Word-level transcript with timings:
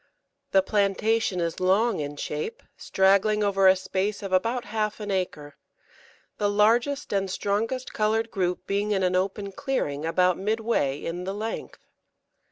The 0.49 0.63
plantation 0.63 1.39
is 1.39 1.59
long 1.59 1.99
in 1.99 2.15
shape, 2.17 2.63
straggling 2.75 3.43
over 3.43 3.67
a 3.67 3.75
space 3.75 4.23
of 4.23 4.33
about 4.33 4.65
half 4.65 4.99
an 4.99 5.11
acre, 5.11 5.57
the 6.39 6.49
largest 6.49 7.13
and 7.13 7.29
strongest 7.29 7.93
coloured 7.93 8.31
group 8.31 8.65
being 8.65 8.89
in 8.93 9.03
an 9.03 9.15
open 9.15 9.51
clearing 9.51 10.03
about 10.03 10.39
midway 10.39 10.97
in 10.99 11.25
the 11.25 11.35
length. 11.35 11.85